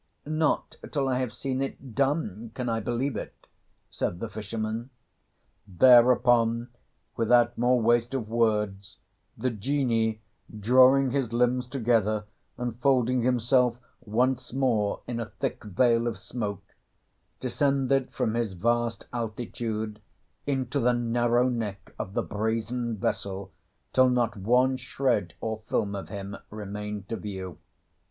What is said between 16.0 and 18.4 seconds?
of smoke, descended from